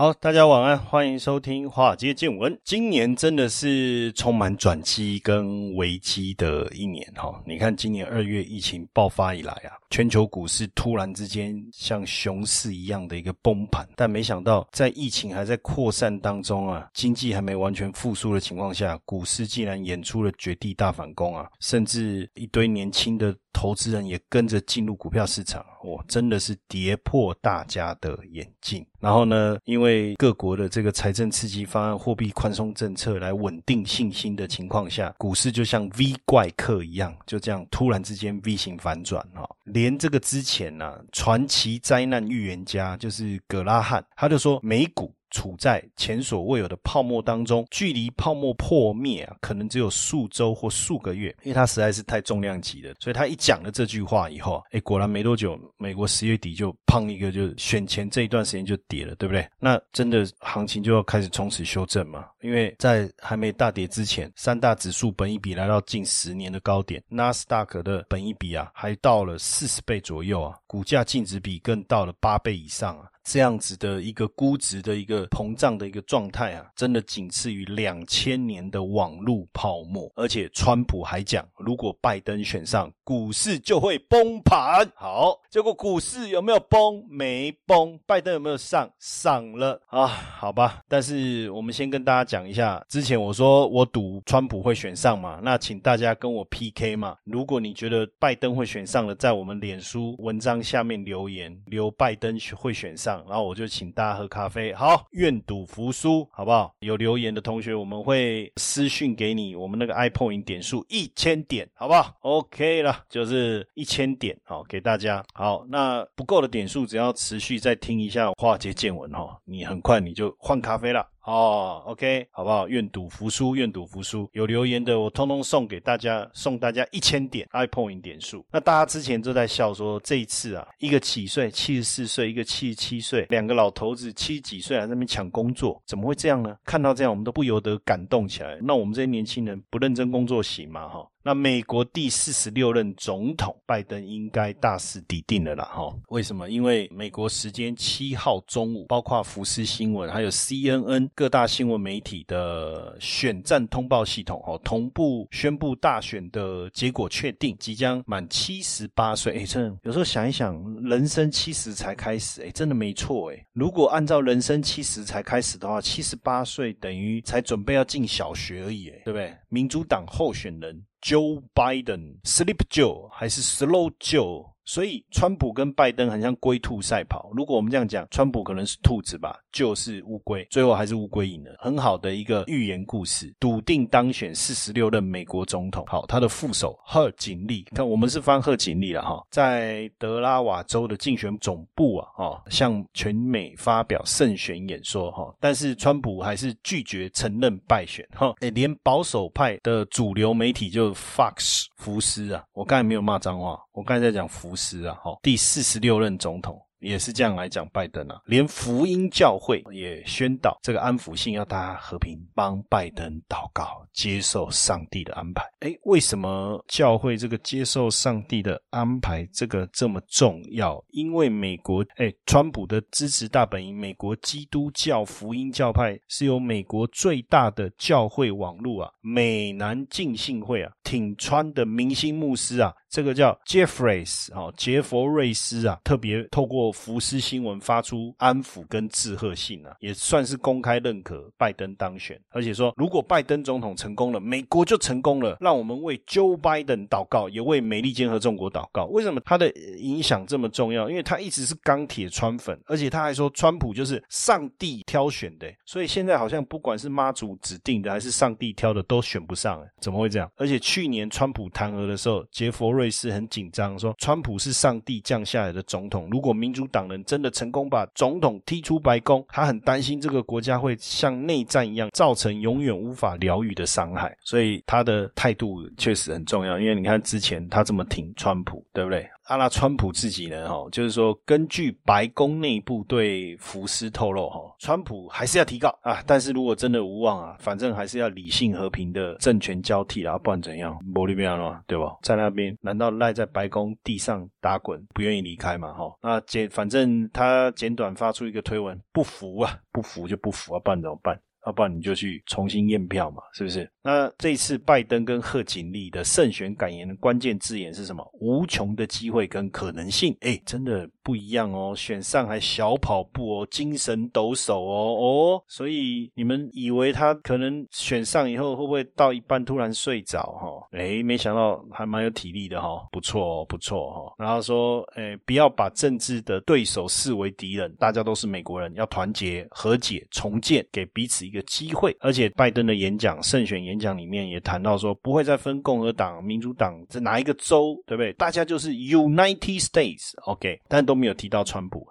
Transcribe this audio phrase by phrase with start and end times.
[0.00, 2.50] 好，大家晚安，欢迎收听《华尔街见闻》。
[2.64, 7.38] 今年真的是充满转机跟危机的一年哈。
[7.44, 23.36] 你看，今年二月疫情爆发以来啊，全球股市突然之间像熊市一样的一个崩盘，但没想到在疫情还在扩散当中啊，经济还没完全复苏的情况下，股市竟然演出了绝地大反攻啊，甚至一堆年轻的。
[23.52, 28.84] 投资人也跟着进入股票市场，哇，真的是跌破大家的眼镜。
[28.98, 39.48] 然后呢，因为各国的这个财政刺激方案、货币宽松政策来稳定信心的情况下，股市就像 V 怪客一样，就这样突然之间 V 型反转哈。
[39.64, 45.14] 连这个之前呢，传奇灾难预言家就是葛拉汉，他就说美股。
[45.30, 52.94] 处在前所未有的泡沫当中，距离泡沫破灭啊，可能只有数周或数个月，因为它实在是太重量级了。
[53.00, 59.48] 所以他一讲了这句话以后，哎，果然没多久，美国十月底就砰一个，就选前这一段时间就跌了，对不对？
[59.58, 62.26] 那真的行情就要开始从此修正嘛？
[62.42, 73.04] 因为在还没大跌之前，三大指数本一比来到近十年的高点，纳斯达克的本一比啊，还到了四十倍左右啊，股价净值比更到了八倍以上啊。
[73.22, 80.10] 这样子的一个估值的一个膨胀的一个状态啊，真的仅次于两千年的网络泡沫。
[80.16, 84.88] 而且川普还讲，如果拜登选上，股市就会崩盘。
[84.94, 87.04] 好，结果股市有没有崩？
[87.08, 87.98] 没崩。
[88.06, 88.90] 拜登有没有上？
[88.98, 90.06] 上了啊？
[90.06, 90.82] 好吧。
[90.88, 97.16] 但是我们先跟大家讲一下，之前我说我赌川普会选上嘛，那请大家跟我 PK 嘛。
[97.24, 103.09] 如果你觉得拜登会选上了，在我们脸书文章下面留言，留拜登会选上。
[103.28, 106.74] 然后我就请大家喝咖啡，好，愿赌服输，好不好？
[106.80, 115.24] 有留言的同学，我们会私讯给你，我们那个 iPoint 点数一千点，好不好？OK 了，就是一千点，好，给大家。
[115.32, 121.06] 好，那不够的点数，只要持续再听一下华尔街见闻哈，你很快你就换咖啡了。
[121.24, 122.66] 哦，OK，好不好？
[122.66, 124.28] 愿赌服输，愿赌服输。
[124.32, 128.44] 有留言的，我通通送给大家，送大家一千点 iPoint 点数。
[128.50, 136.56] 那大家之前都在笑说，这一次啊，一个几岁，七十四岁，一个七十七岁，两个老头子七十几岁还在那边抢工作，怎么会这样呢？
[136.64, 138.58] 看到这样，我们都不由得感动起来。
[138.62, 140.88] 那我们这些年轻人不认真工作行吗？
[140.88, 141.06] 哈。
[141.22, 145.94] 那美国第四十六任总统拜登应该大势已定了啦，哈？
[146.08, 146.48] 为什么？
[146.48, 159.40] 因为美国时间七号中午，包括福斯新闻还有 CNN 各大新闻媒体的选战通报系统，哦，同步宣布大选的结果确定，即将满七十八岁。
[159.40, 163.46] 哎，真的有时候想一想，人生七十才开始，哎，真的没错，哎。
[163.52, 169.36] 如果按照人生七十才开始的话，七十八岁等于才准备要进小学而已，哎，对不对？
[169.50, 170.82] 民主党候选人。
[171.02, 174.49] Joe Biden, Sleep Joe 还是 Slow Joe？
[174.64, 177.30] 所以，川普跟拜登很像龟兔赛跑。
[177.34, 181.50] 如果我们这样讲，川普可能是兔子吧，就是乌龟，最后还是乌龟赢了。
[181.58, 185.84] 很好的一个寓言故事，笃定当选四十六任美国总统。
[185.88, 195.34] 好，他的副手贺锦丽，看我们是翻贺锦丽了哈，在德拉瓦州的竞选总部啊，哈，向全美发表胜选演说哈。
[195.40, 198.32] 但是川普还是拒绝承认败选哈。
[198.54, 204.49] 连保守派的主流媒体就 Fox 福斯啊，我刚才没有骂脏话，我刚才在讲福。
[204.54, 206.60] 是啊，哈，第四十六任总统。
[206.80, 215.44] 也是这样来讲，拜登啊，连福音教会也宣导这个安抚信要大家和平，帮拜登祷告，接受上帝的安排。
[215.58, 220.82] 哎，为什么教会这个接受上帝的安排这个这么重要？
[220.88, 248.86] 因为美国，哎，川普的支持大本营美国基督教福音教派是由美国最大的教会网络啊，美南浸信会啊，挺川的明星牧师啊，这个叫 Jeffreys 哦，杰佛瑞斯啊，特别透过福斯新闻发出安抚跟致贺信啊，也算是公开认可拜登当选，而且说如果拜登总统成功了，美国就成功了，让我们为 Joe Biden 祷告，也为美利坚合众国祷告。
[248.86, 249.48] 为什么他的
[249.78, 250.90] 影响这么重要？
[250.90, 260.28] 因为他一直是钢铁川粉，而且他还说川普就是上帝挑选的，所以现在好像不管是妈祖指定的还是上帝挑的，都选不上，怎么会这样？
[260.34, 266.08] 而且去年川普弹劾的时候，杰佛瑞瑞士很紧张，说川普是上帝降下来的总统。
[266.10, 274.16] 如果民主党人真的成功把总统踢出白宫，他很担心这个国家会像内战一样，造成永远无法疗愈的伤害。
[274.24, 276.58] 所以他的态度确实很重要。
[276.58, 279.06] 因为你看之前他这么挺川普，对不对？
[279.30, 286.02] 阿拉川普自己呢，哈，就是说，根据白宫内部对福斯透露，哈，川普还是要提告啊。
[286.04, 290.76] 但是如果真的无望啊，反正还是要理性和平的政权交替啊，不然怎样？
[290.92, 291.96] 玻利维亚了，对吧？
[292.02, 295.72] 在那边难道赖在白宫地上打滚，不愿意离开嘛？
[295.74, 301.16] 哈，那简反正他简短发出一个推文，不服啊，不服就不服啊，不然怎么办？
[301.46, 303.70] 要不然你就去重新验票嘛，是不是？
[303.82, 308.06] 那这次拜登跟贺锦丽的胜选感言的关键字眼是什么？
[308.20, 310.14] 无穷的机会跟可能性。
[310.20, 311.74] 哎，真的不一样哦！
[311.74, 315.42] 选上还小跑步哦，精神抖擞哦哦。
[315.48, 320.68] 所以你们以为他可能选上以后会不会到一半突然睡着哈？
[320.78, 324.14] 哎，没想到还蛮有体力的哈，不错哦，不错哈。
[324.18, 331.96] 然后说，哎，不要把政治的对手视为敌人，大家都是美国人，要团结、和解、重建，给彼此一个机会。
[332.00, 333.80] 而且拜登的演讲胜选演。
[333.80, 338.12] 讲里面也谈到说，不会再分共和党、民主党在哪一个州，对不对？
[338.12, 341.88] 大家就是 United States，OK，但都没有提到川普。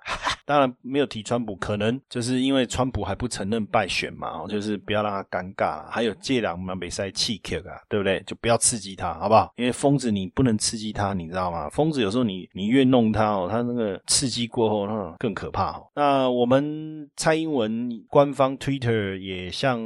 [0.50, 5.88] 当然没有提川普，可能就是因为川普还不承认败选嘛，就是不要让他尴尬。
[5.92, 8.19] 还有借两嘛，没塞气克啊，对不对？
[8.25, 9.54] 就不要刺激他，好不好？
[9.57, 11.69] 因为疯子你不能刺激他，你知道吗？
[11.69, 15.86] 疯子有时候你你越弄他哦，他那个刺激过后，那更可怕哦。
[15.94, 19.80] 那我们蔡英文官方 Twitter 也向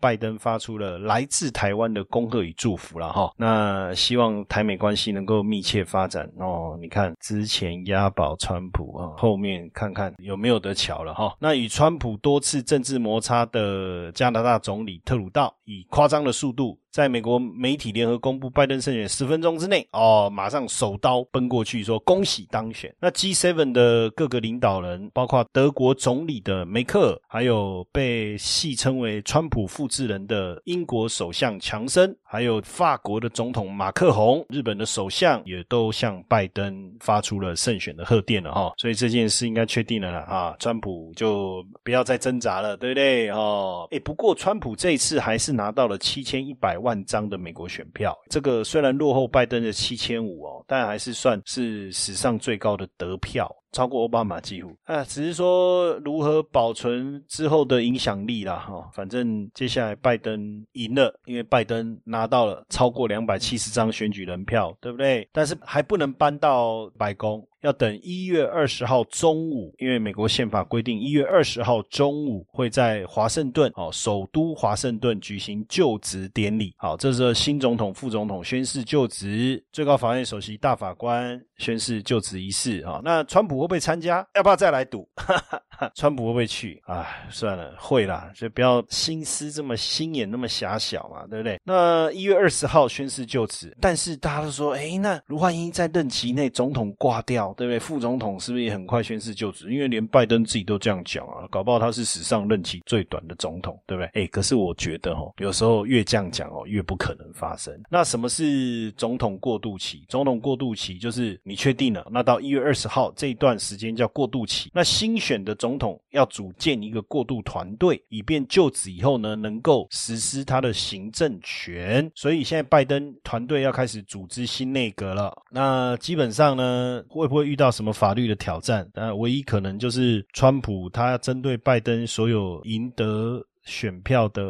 [0.00, 3.32] 拜登发出了来自台湾的恭贺与祝福了哈。
[3.36, 6.78] 那希望台美关系能够密切发展哦。
[6.80, 9.95] 你看之前押宝川普啊，后面看。
[9.96, 11.34] 看有没有得巧了哈？
[11.40, 16.78] 那与川普多次政治摩擦的加拿大总理特鲁道，以夸张的速度。
[16.90, 22.90] 在美国媒体联合公布拜登胜选十分钟之内，哦，马上手刀奔过去说恭喜当选。
[22.98, 38.72] 那 G7 的各个领导人，包括德国总理的梅克尔，还有被戏称为川普复制人的英国首相强森，还有法国的总统马克宏，日本的首相也都向拜登发出了胜选的贺电了哈。
[38.78, 43.28] 所以这件事应该确定了啊，川普就不要再挣扎了，对不对？
[43.28, 46.85] 哦，哎，不过川普这一次还是拿到了七千一百万。
[46.86, 53.50] 万张的美国选票，这个虽然落后拜登的七千五哦，但还是算是史上最高的得票。
[53.72, 58.88] 超过奥巴马几乎啊，只是说如何保存之后的影响力啦哈。
[58.92, 65.28] 反正接下来拜登赢了，因为拜登拿到了超过两百七十张选举人票，对不对？
[65.32, 76.72] 但是还不能搬到白宫，要等一月二十号中午，因为美国宪法规定一月二十号中午会在华盛顿哦，首都华盛顿举行就职典礼。
[76.78, 83.00] 好，这是新总统、副总统宣誓就职，最高法院首席大法官宣誓就职仪式啊。
[83.04, 83.56] 那川普。
[83.56, 84.26] 会不会参加？
[84.34, 85.08] 要不要再来赌？
[85.94, 86.80] 川普会不会去？
[86.86, 91.60] 哎，算了，会啦，就不要心思这么心眼那么狭小嘛，对不对？
[91.64, 97.78] 那一月二十号宣誓就职，但是大家都说，哎，那卢焕英在任期内总统挂掉，对不对？
[97.78, 99.72] 副总统是不是也很快宣誓就职？
[99.72, 104.22] 因为连拜登自己都这样讲啊，搞不好他是史上任期最短的总统，对不对？
[104.22, 107.74] 哎，可是我觉得哦，有时候越这样讲哦，越不可能发生。
[107.90, 110.04] 那什么是总统过渡期？
[110.08, 122.10] 总统过渡期就是你确定了，那到一月二十号这一段时间叫过渡期，那新选的总统要组建一个过渡团队，以便就职以后呢，能够实施他的行政权。
[122.16, 125.32] 所以现在拜登团队要开始组织新内阁了。
[125.52, 128.90] 那基本上呢，会不会遇到什么法律的挑战？
[128.92, 134.42] 那唯一可能就是川普他针对拜登所有赢得选票的。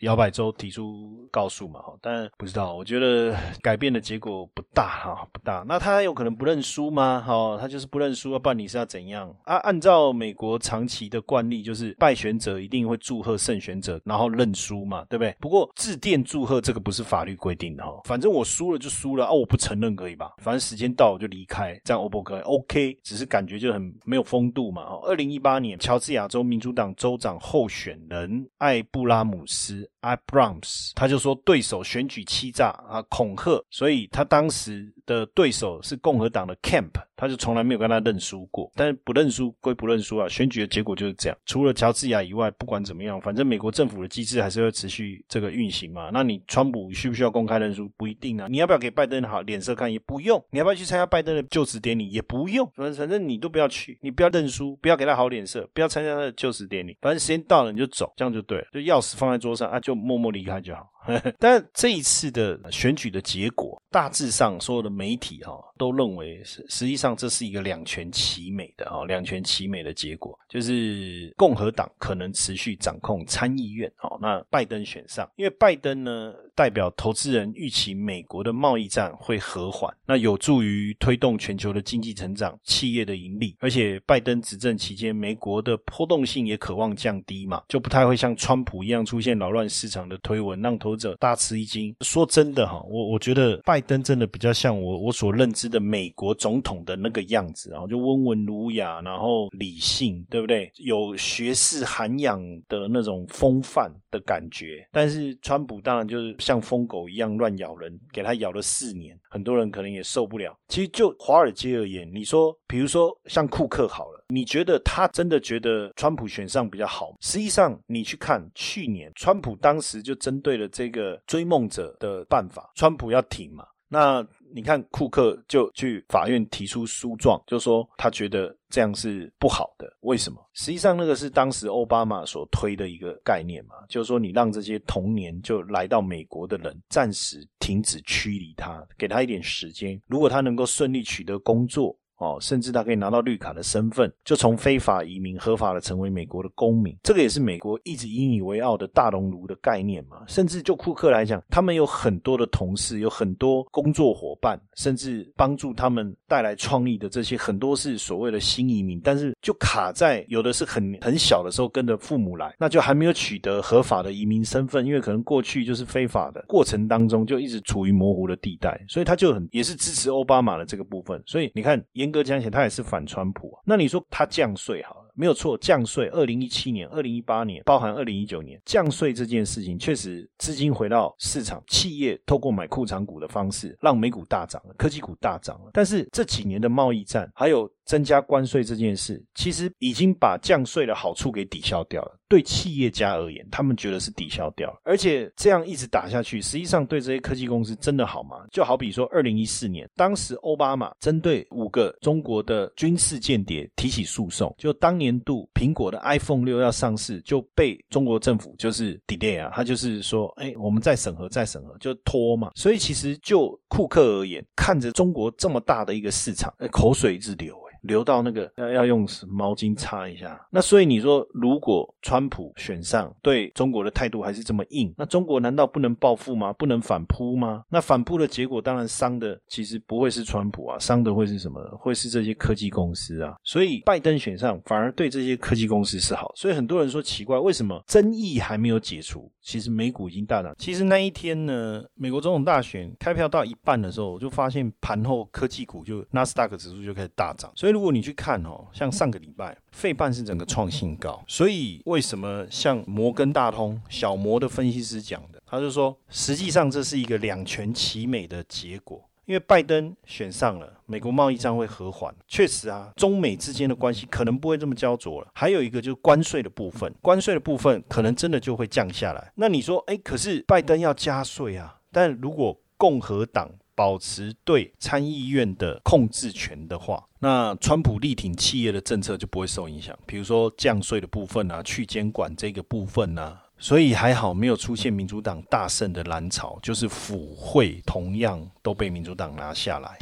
[0.00, 5.64] 摇摆州提出告诉嘛，但不知道，我觉得改变的结果不大哈，不大。
[5.66, 7.20] 那他有可能不认输吗？
[7.26, 9.56] 哈，他就是不认输，要不然你是要怎样啊？
[9.56, 15.34] 按照美国长期的惯例，就是败选者一定会祝贺胜选者，然后认输嘛，对不对？
[15.40, 20.34] 不过致电祝贺这个不是法律规定的哈，反正我输了就输了啊，我不承认可以吧？
[20.38, 22.96] 反正时间到我就离开，这样 O 不 OK？
[23.02, 24.82] 只是感觉就很没有风度嘛。
[25.02, 29.87] 二零一八年，乔治亚州民主党州长候选人艾布拉姆斯。
[30.02, 38.72] Abrams，他就说对手选举欺诈啊，恐吓，所以他当时的对手是共和党的 Camp，他就从来没有跟他认输过。
[38.74, 41.36] 但是不认输归不认输啊，选举的结果就是这样。
[41.44, 46.10] 除了乔治亚以外，不管怎么样，反正美国政府的机制还是会持续这个运行嘛。
[46.12, 47.88] 那你川普需不需要公开认输？
[47.96, 48.46] 不一定啊。
[48.48, 49.92] 你要不要给拜登好脸色看？
[49.92, 50.42] 也不用。
[50.50, 52.08] 你要不要去参加拜登的就职典礼？
[52.08, 52.64] 也不用。
[52.76, 56.96] 反正反正你都不要去，你不要认输，不要给他好脸色，不要参加他的就职典礼。
[57.00, 58.66] 反正时间到了你就走，这样就对了。
[58.72, 60.88] 就钥匙放在桌上啊，就默默离开就好。
[61.38, 91.94] 但这一次的选举的结果，大致上所有的媒体哈都认为是，实际上这是一个两全其美的哦，两全其美的结果，就是共和党可能持续掌控参议院，哦，那拜登选上，因为拜登呢代表投资人预期美国的贸易战会和缓，那有助于推动全球的经济成长、企业的盈利，而且拜登执政期间，美国的波动性也渴望降低嘛，就不太会像川普一样出现扰乱市场的推文，让投者大吃一惊。
[92.00, 100.68] 说真的哈，我我觉得拜登真的比较像我我所认知的美国总统的那个样子，然后就温文儒雅，然后理性，对不对？
[100.78, 104.84] 有学士涵养的那种风范的感觉。
[104.90, 110.56] 但是川普当然就是像疯狗一样乱咬人，给他咬了四年，很多人可能也受不了。
[110.68, 114.24] 其实就华尔街而言，你说，比如说像库克好了。
[114.30, 117.14] 你觉得他真的觉得川普选上比较好？
[117.20, 123.66] 实际上，你去看去年川普当时就针对了这个追梦者的办法，川普要挺嘛。
[123.90, 129.86] 那你看库克就去法院提出诉状，就说他觉得这样是不好的。
[130.00, 130.38] 为什么？
[130.54, 141.96] 实际上那个是当时奥巴马所推的一个概念嘛，就是说你让这些童年就来到美国的人暂时停止驱离他，给他一点时间，如果他能够顺利取得工作。
[142.18, 146.96] 哦，甚至他可以拿到绿卡的身份，就从非法移民合法的成为美国的公民。
[147.02, 150.24] 这个也是美国一直引以为傲的大熔炉的概念嘛。
[150.26, 171.22] 甚至就库克来讲，他们有很多的同事，有很多工作伙伴，甚至帮助他们带来创意的这些很多是所谓的新移民，但是就卡在有的是很很小的时候跟着父母来，那就还没有取得合法的移民身份，因为可能过去就是非法的过程当中就一直处于模糊的地带，所以他就很也是支持奥巴马的这个部分。
[171.24, 172.07] 所以你看严。
[172.08, 173.60] 严格讲起来，他也是反川普啊。
[173.66, 175.07] 那你说他降税好了？
[175.18, 176.06] 没有错，降税。
[176.10, 185.72] 二零一七年、二零一八年，包含二零一九年，降税这件事情确实资金回到市场，企业透过买库藏股的方式，让美股大涨了，科技股大涨了。
[185.72, 192.16] 但是这几年的贸易战，还有增加关税这件事，其实已经把降税的好处给抵消掉了。
[192.28, 194.80] 对企业家而言，他们觉得是抵消掉了。
[194.84, 198.44] 而且这样一直打下去，实际上对这些科技公司真的好吗？
[198.52, 205.07] 就好比说，二零一四年，当时奥巴马针对五个中国的军事间谍提起诉讼，就当年。
[205.08, 212.50] 年度苹果的 iPhone 六要上市，就被中国政府就是 delay 啊，他就是说，哎，我们再审核，再审核，就拖嘛。
[212.54, 217.56] 所以其实就库克而言，看着中国这么大的一个市场，口水直流。
[217.88, 220.40] 流到那个要要用毛巾擦一下。
[220.50, 226.52] 那所以你说，如果川普选上，对中国的态度还是这么硬，那中国难道不能报复吗？
[226.52, 227.64] 不能反扑吗？
[227.68, 231.60] 那反扑的结果当然伤的其实不会是川普啊，伤的会是什么？
[231.80, 233.34] 会是这些科技公司啊。
[233.42, 236.30] 所以拜登选上反而对这些科技公司是好。
[236.36, 239.30] 所以很多人说奇怪，为什么争议还没有解除？
[239.40, 240.54] 其实美股已经大涨。
[240.58, 247.50] 其实那一天呢，美国总统大选开票到一半的时候，我就发现盘后科技股就纳斯达克指数就开始大涨。
[247.56, 251.22] 所以，如果你去看哦，像上个礼拜，费半是整个创新高。
[251.28, 259.08] 所以，为什么像摩根大通小摩的分析师讲的，他就说，实际上这是一个两全其美的结果。
[259.26, 262.12] 因为拜登选上了，美国贸易战会和缓。
[262.26, 265.28] 确实啊，中美之间的关系可能不会这么焦灼了。
[265.34, 269.32] 还有一个就是关税的部分，关税的部分可能真的就会降下来。
[269.36, 271.78] 那你说，哎，可是拜登要加税啊？
[271.92, 279.96] 但如果共和党保持对参议院的控制权的话，那川普力挺企业的政策就不会受影响。
[280.04, 289.96] 比如说降税的部分啊，去监管这个部分啊，所以还好没有出现民主党大胜的蓝潮，就是府会同样都被民主党拿下来。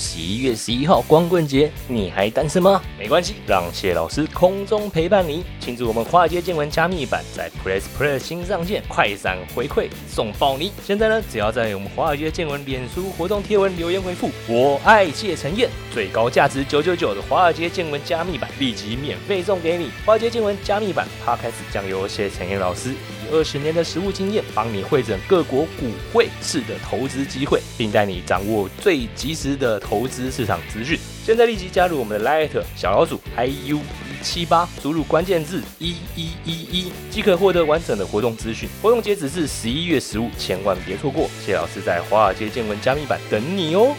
[0.00, 2.80] 十一月十一号光棍节，你还单身吗？
[2.96, 10.70] 没关系，让谢老师空中陪伴你，庆祝我们华尔街见闻加密版在 Press Play 新上线，快闪回馈送爆你！
[10.86, 19.90] 现在呢，只要在我们华尔街见闻脸书活动贴文留言回复“我爱谢承彦”，最高价值九九九的华尔街见闻加密版立即免费送给你。
[20.06, 22.94] 华尔街见闻加密版，它开始将由谢承彦老师。
[23.30, 30.98] 二十年的实务经验，帮你会诊各国股汇市的投资机会，并带你掌握最及时的投资市场资讯。
[31.24, 33.80] 现在立即加入我们的 Light 小老鼠 iu。
[34.20, 38.68] 七八，输入关键字一一一一，即可获得完整的活动资讯。
[38.82, 41.30] 活动截止至十一月十五，千万别错过。
[41.46, 43.94] 谢老师在华尔街见闻加密版等你哦。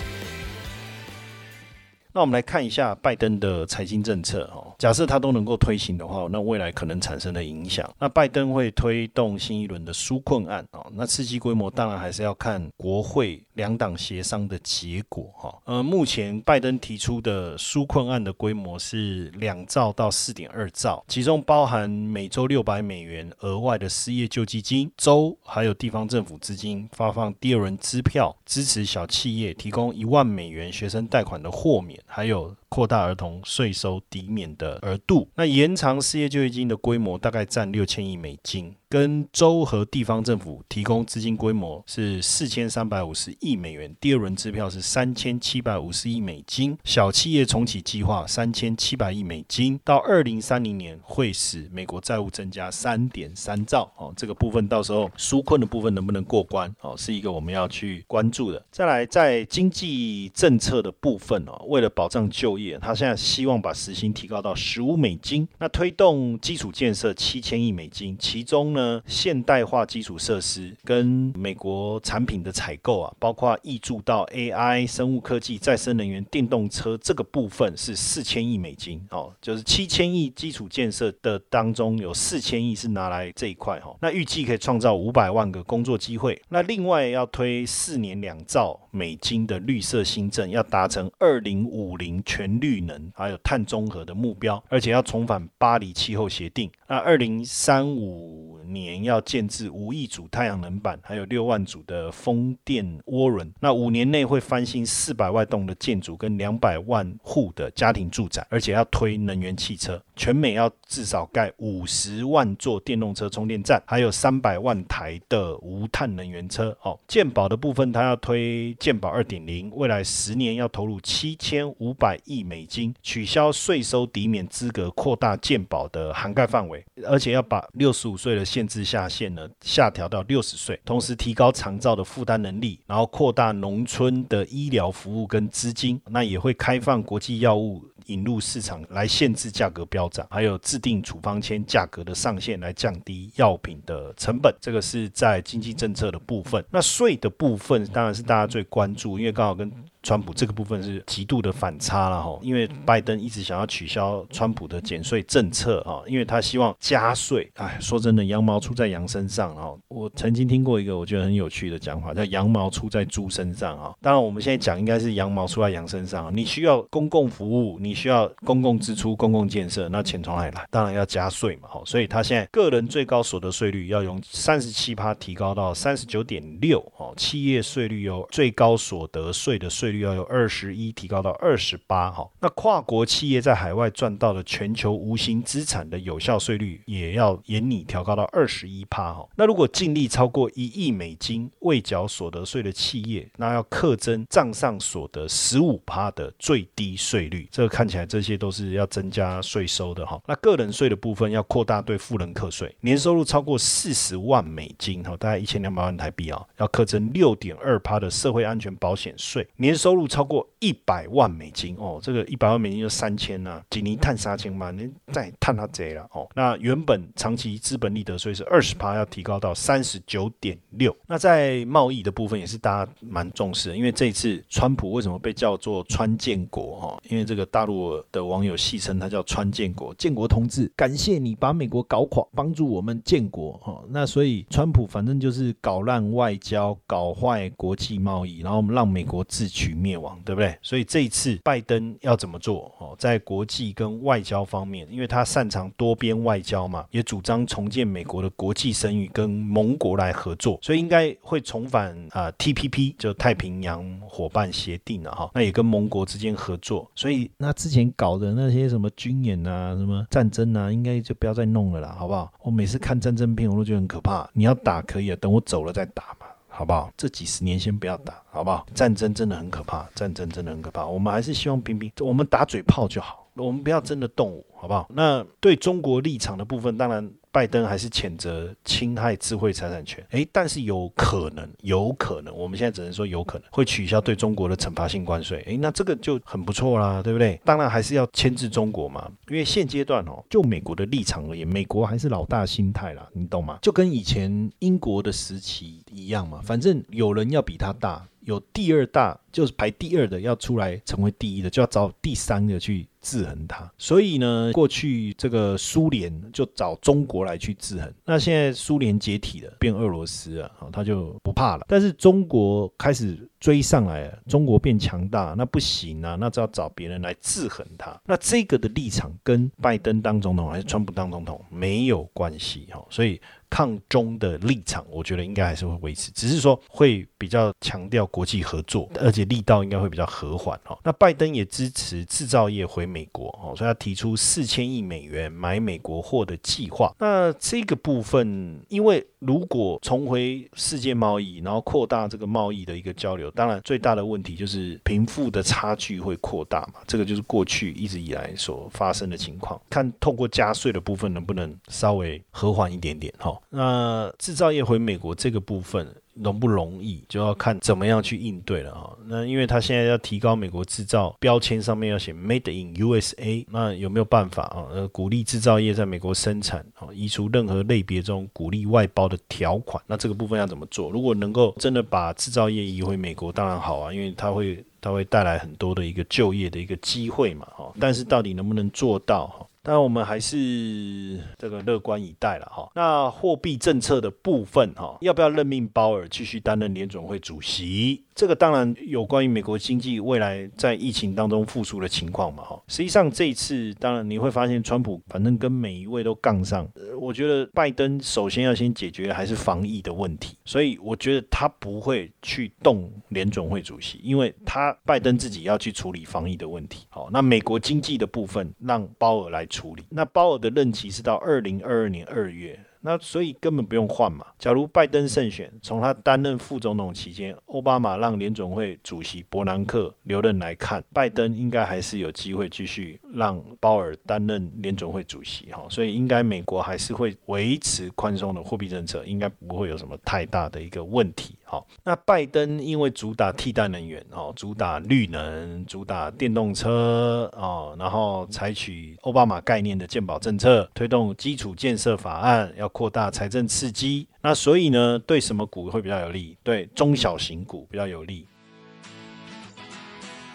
[2.11, 4.68] 那我们来看一下拜登的财经政策哦。
[4.79, 7.87] 假设它都能够推行的话，那未来可能产生的影响。
[7.99, 10.89] 那拜登会推动新一轮的纾困案哦。
[10.95, 15.53] 那刺激规模当然还是要看国会两党协商的结果哈。
[15.65, 31.99] 呃，目前拜登提出的纾困案的规模是两兆到四点二兆，其中包含每周六百美元额外的失业救济金，州还有地方政府资金发放第二轮支票，支持小企业提供一万美元学生贷款的豁免。
[32.05, 32.55] 还有。
[32.69, 58.65] 扩大儿童税收抵免的额度，那延长失业救济金的规模大概占六千亿美金，跟州和地方政府提供资金规模是四千三百五十亿美元，第二轮支票是三千七百五十亿美金，小企业重启计划三千七百亿美金，到二零三零年会使美国债务增加三点三兆哦，这个部分到时候纾困的部分能不能过关哦，是一个我们要去关注的。
[58.71, 92.59] 再来，在经济政策的部分哦，为了保障就业他现在希望把时薪提高到十五美金，那推动基础建设七千亿美金，其中呢现代化基础设施跟美国产品的采购啊，包括挹注到 AI、生物科技、再生能源、电动车这个部分是四千亿美金哦，就是七千亿基础建设的当中有四千亿是拿来这一块哈，那预计可以创造五百万个工作机会，那另外要推四年两兆美金的绿色新政，要达成二零五零全。
[92.59, 96.69] 绿能还有碳中和的目标，而且要重返巴黎气候协定。
[96.87, 103.51] 那二零三五年要建置五亿组太阳能板，还有六万组的风电涡轮。
[103.59, 110.01] 那五年内会翻新四百万栋的建筑跟两百万户的家庭住宅，而且要推能源汽车。
[110.15, 116.77] 全美要至少盖五十万座电动车充电站，还有三百万台的无碳能源车。
[116.81, 126.83] 哦，健保的部分，它要推健保二点零，未来十年要投入七千五百亿美金，取消税收抵免资格，扩大健保的涵盖范围。
[127.07, 137.81] 而且要把六十五岁的限制下限呢下调到六十岁，同时提高长照的负担能力，然后扩大农村的医疗服务跟资金，那也会开放国际药物。
[138.09, 146.63] 引入市场来限制价格飙涨，还有制定处方签价格的上限来降低药品的成本，这个是在经济政策的部分。
[146.69, 149.71] 那税的部分当然是大家最关注，因为刚好跟。
[150.01, 157.51] 川普这个部分是极度的反差了哈，因为拜登一直想要取消川普的减税政策啊，因为他希望加税。
[157.55, 159.73] 哎，说真的，羊毛出在羊身上啊。
[159.89, 163.93] 我曾经听过一个我觉得很有趣的讲法，叫羊毛出在猪身上啊。
[164.01, 166.33] 当然，我们现在讲应该是羊毛出在羊身上。
[166.33, 170.65] 你需要公共服务，你需要公共支出、公共建设，那钱从哪里来？
[170.71, 171.67] 当然要加税嘛。
[171.67, 179.79] 好，所以他现在个人最高所得税率要用三十七趴提高到三十九点六哦，企业税率由最高所得税的税。
[179.89, 189.27] 税率要由二十一提高到二十八哈，那跨国企业在海外赚到的全球无形资产的有效税率也要严拟调高到二十一趴哈。
[189.35, 197.47] 那如果净利超过一亿美金未缴所得税的企业，那要课征账上所得十五趴的最低税率。
[197.49, 200.21] 这个看起来这些都是要增加税收的哈。
[200.27, 209.47] 那个人税的部分要扩大对富人课税，年收入超过四十万美金哈，大概一千两百万台币啊，要课征六点二趴的社会安全保险税。
[209.57, 216.29] 年收入超过一百万美金哦，这个一百万美金就三千呐，几年探三千嘛，您再探他贼了哦。
[216.35, 220.95] 那原本长期资本利得税是二十趴，要提高到三十九点六。
[221.07, 227.01] 那在贸易的部分也是大家蛮重视的，因为这一次川普为什么被叫做川建国哈？
[227.09, 233.81] 因为这个大陆的网友戏称他叫川建国，建国同志，感谢你把美国搞垮，帮助我们建国哈。
[233.89, 239.69] 那所以川普反正就是搞烂外交，搞坏国际贸易，然后我们让美国自取。
[239.69, 240.57] 灭亡，对不对？
[240.61, 242.69] 所以这一次拜登要怎么做？
[242.79, 255.29] 哦，在国际跟外交方面，因为他擅长多边外交嘛，也主张重建美国的国际声誉，跟盟国来合作，所以应该会重返啊 TPP，就太平洋伙伴协定了哈。
[255.33, 262.31] 那也跟盟国之间合作，所以那之前搞的那些什么军演啊、什么战争啊，应该就不要再弄了啦，好不好？
[262.41, 264.29] 我每次看战争片，我都觉得很可怕。
[264.31, 266.27] 你要打可以啊，等我走了再打嘛。
[266.47, 266.89] 好不好？
[266.97, 268.65] 这几十年先不要打，好不好？
[268.73, 270.85] 战争真的很可怕，战争真的很可怕。
[270.85, 274.89] 我们还是希望冰冰，我们打嘴炮就好，我们不要真的动武，好不好？
[274.93, 280.05] 那对中国立场的部分，当然拜登还是谴责侵害智慧财产权。
[280.11, 285.41] 诶，但是有可能，有可能，我们现在只能说有可能会取消对中国的惩罚性关税。
[285.45, 287.39] 诶，那这个就很不错啦，对不对？
[287.43, 293.59] 当然还是要牵制中国嘛，因为现阶段哦，就美国的立场而言，美国还是老大心态啦，你懂吗？
[293.61, 298.05] 就跟以前英国的时期一样嘛，反正有人要比他大。
[298.25, 303.71] 有第二大，就是排第二的要出来成为第一的，就要找第三个去制衡它。
[303.77, 307.93] 所以呢，过去这个苏联就找中国来去制衡。
[308.05, 311.65] 那现在苏联解体了，变俄罗斯了，啊，他就不怕了。
[311.67, 317.99] 但是中国开始追上来了，中国变强大，那不行啊，那就要找别人来制衡他。
[318.05, 323.19] 那这个的立场跟拜登当总统还是川普当总统没有关系哈，所以。
[323.51, 330.77] 抗中的立场，我觉得应该还是会维持，只是说会比较强调国际合作，而且力道应该会比较和缓哈。
[330.83, 336.93] 那拜登也支持制造业回美国哦，所以他提出四千亿美元买美国货的计划。
[336.99, 346.81] 那这个部分，因为如果重回世界贸易，然后扩大这个贸易的一个交流，当然最大的问题就是贫富的差距会扩大嘛。
[346.87, 353.39] 这个就是过去一直以来所发生的情况，看透过加税的部分能不能稍微和缓一点点哈。
[353.49, 358.97] 那制造业回美国这个部分容不容易，就要看怎么样去应对了哈。
[359.05, 364.67] 那因为他现在要提高美国制造标签上面要写 Made in USA，那有没有办法啊？
[364.71, 369.81] 呃，鼓励制造业在美国生产啊，移除任何类别中鼓励外包的条款。
[369.87, 370.91] 那这个部分要怎么做？
[370.91, 377.71] 如果能够真的把制造业移回美国，当然好啊，因为它会它会带来很多的一个就业的一个机会嘛哈。
[377.79, 379.45] 但是到底能不能做到哈？
[379.61, 382.69] 但我们还是这个乐观以待了哈。
[382.75, 388.03] 那货币政策的部分哈，要不要任命鲍尔继续担任联总会主席？
[388.15, 392.61] 这个当然有关于美国经济未来在疫情当中复苏的情况嘛，哈。
[392.67, 396.67] 实际上这一次，当然你会发现，川普反正跟每一位都杠上。
[396.99, 406.85] 我觉得拜登首先要先解决还是防疫的问题，所以我觉得他不会去动联总会主席，因为他拜登自己要去处理防疫的问题。
[406.89, 409.83] 好，那美国经济的部分让鲍尔来处理。
[409.89, 412.57] 那鲍尔的任期是到二零二二年二月。
[412.81, 414.25] 那所以根本不用换嘛。
[414.37, 425.65] 假如拜登胜选，从他担任副总统期间，奥巴马让联总会主席伯南克留任来看，拜登应该还是有机会继续让鲍尔担任联总会主席哈。
[425.69, 431.35] 所以应该美国还是会维持宽松的货币政策，应该不会有什么太大的一个问题。
[431.51, 444.07] 好，那拜登因为主打替代能源哦，主打绿能，主打电动车哦，然后采取奥巴马概念的健保政策，推动基础建设法案，要扩大财政刺激。
[444.21, 446.37] 那所以呢，对什么股会比较有利？
[446.43, 448.27] 对中小型股比较有利。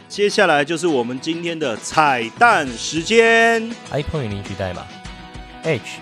[0.09, 4.85] 接下来就是我们今天的彩蛋时间，iPhone 领取代码
[5.63, 6.01] H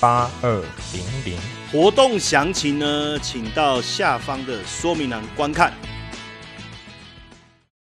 [0.00, 0.60] 八二
[0.92, 1.59] 零零。
[1.72, 5.72] 活动详情呢，请到下方的说明栏观看。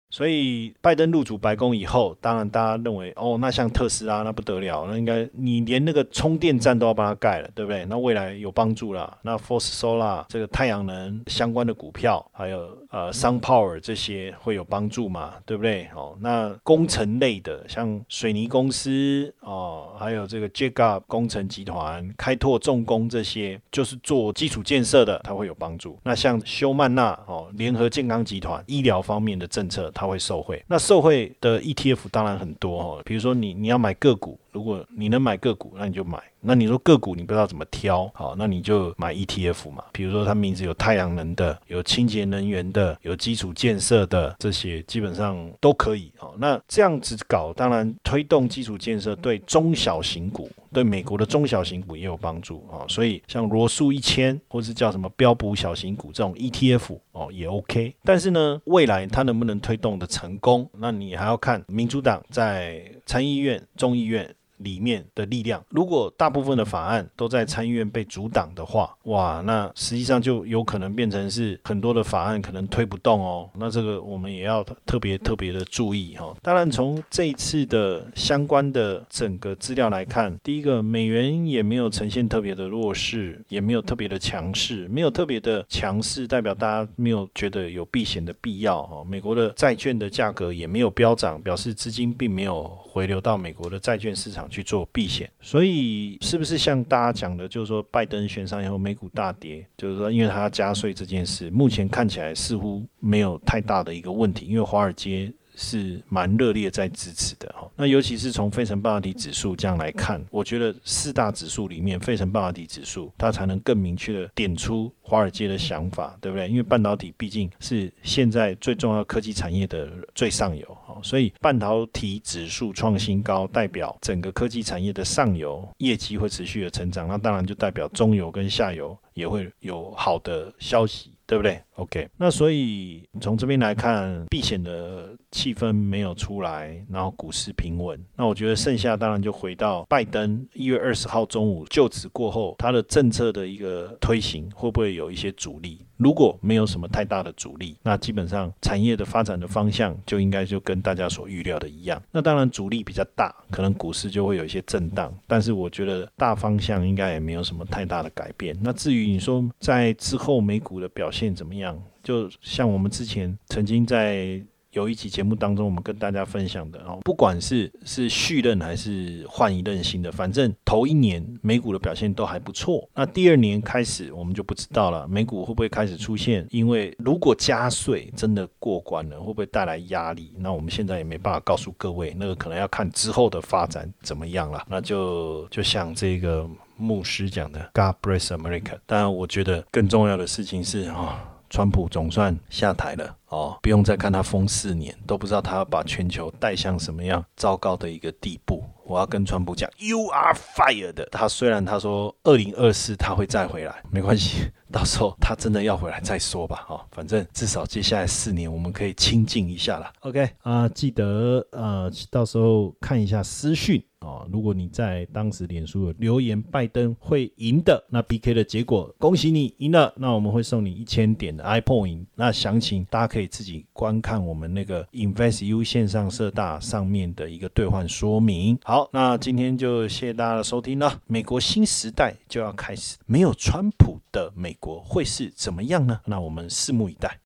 [0.09, 7.85] 所以拜登入主白宫以后，当然大家认为，哦，那像特斯拉那不得了，那应该你连那个充电站都要帮他盖了，对不对？
[7.85, 9.15] 那未来有帮助了。
[9.21, 15.34] 那 Force Solar 这个太阳能相关的股票，还有呃 Sun Power 这些会有帮助嘛？
[15.45, 15.88] 对不对？
[15.95, 25.97] 哦，那工程类的，像水泥公司哦，还有这个 Jacob 工程集团、开拓重工这些，就是做基础建设的，它会有帮助。
[26.04, 36.17] 那像休曼纳哦，联合健康集团医疗方面的政策，它会受惠，那受惠的 ETF 当然很多哦，比如说你你要买个股，如果你能买个股，那你就买。
[36.39, 39.83] 那你说个股你不知道怎么挑，好，那你就买 ETF 嘛。
[39.91, 46.12] 比如说它名字有太阳能的，有清洁能源的，有基础建设的，这些基本上都可以。
[46.17, 52.86] 好，那这样子搞，当然推动基础建设对中小型股，对美国的中小型股也有帮助啊。
[52.88, 57.95] 所以像罗素一千或是叫什么标普小型股这种 ETF 哦也 OK。
[58.03, 64.34] 但是呢，未来它能不能推动的成功，那你还要看民主党在参议院、众议院。
[64.57, 73.49] 里面的力量，如果大部分的法案都在参议院被阻挡的话，哇，那实际上就有可能变成是很多的法案可能推不动哦。
[73.55, 76.35] 那这个我们也要特别特别的注意哈。
[76.41, 89.03] 当然，从这一次的相关的整个资料来看，第一个，美元也没有呈现特别的弱势，也没有特别的强势，没有特别的强势，代表大家没有觉得有避险的必要哈。
[89.03, 94.46] 美国的债券的价格也没有飙涨，表示资金并没有回流到美国的债券市场。
[94.47, 105.31] 去做避险，所以是不是像大家讲的，就是说拜登选上以后美股大跌，就是说因为他加税这件事，目前看起来似乎没有太大的一个问题，因为华尔街。
[105.57, 107.69] 是蛮热烈在支持的哈。
[107.75, 116.47] 那尤其是从费城半导体指数这样来看，我觉得四大指数里面，费城半导体指数它才能更明确的点出华尔街的想法，对不对？
[116.47, 131.11] 因为半导体毕竟是现在最重要科技产业的最上游哈，所以半导体指数创新高，代表整个科技产业的上游业绩会持续的成长，那当然就代表中游跟下游也会有好的消息。
[131.27, 137.99] 对不对？OK，那所以从这边来看，避险的气氛没有出来，然后股市平稳。
[138.15, 145.79] 那我觉得剩下当然就回到拜登一月二十号中午就职过后，他的政策的一个推行会不会有一些阻力？
[145.97, 151.99] 如果没有什么太大的阻力，那基本上产业的发展的方向就应该就跟大家所预料的一样。
[152.11, 155.11] 那当然阻力比较大，可能股市就会有一些震荡。
[155.25, 158.55] 但是我觉得大方向应该也没有什么太大的改变。
[158.61, 161.66] 那至于你说在之后美股的表现怎么样，
[162.07, 164.41] 就像我们之前曾经在。
[164.71, 172.87] 有一期节目当中，我们跟大家分享的哦，不管是是续任还是换一任新的，反正头一年美股的表现都还不错。
[172.93, 176.45] 那第二年开始，我们就不知道了，美股会不会开始出现？
[176.51, 180.31] 因为如果加税真的过关了，会不会带来压力？
[180.37, 184.63] 那我们现在也没办法告诉各位，那个可能要看之后的发展怎么样了。
[184.69, 188.77] 那就就像这个牧师讲的，God bless America。
[188.85, 191.33] 当然，我觉得更重要的事情是啊。
[191.49, 193.15] 川普总算下台了。
[193.29, 198.63] 哦，不用再看他封四年，都不知道他要把全球带向什么样糟糕的一个地步。
[198.85, 201.05] 我要跟川普讲，You are fired。
[201.11, 206.65] 他虽然他说二零二四他会再回来，没关系， 到时候他真的要回来再说吧。
[206.69, 209.91] 哦，反正至少接下来四年我们可以清静一下了。
[210.01, 213.83] OK 啊，记得呃，到时候看一下私讯。
[214.01, 222.05] 哦，如果你在当时脸书有留言拜登会赢的，那 B K 的结果，恭喜你赢了，那我们会送你一千点的 iPhone。
[222.15, 228.56] 那详情大家可以可以自己观看我们那个 Invest U 线上社大上面的一个兑换说明。
[228.63, 231.01] 好，那今天就谢谢大家的收听了。
[231.08, 235.99] 美国新时代就要开始，没有川普的美国会是怎么样呢？
[236.06, 237.17] 那我们拭目以待。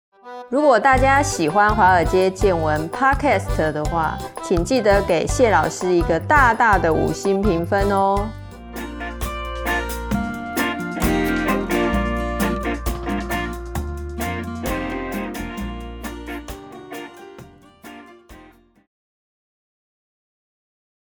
[0.50, 8.30] 如果大家喜欢华尔街见闻 Podcast 的话，请记得给谢老师一个大大的五星评分哦。